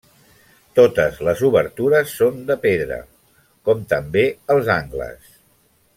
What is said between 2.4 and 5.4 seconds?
de pedra, com també els angles.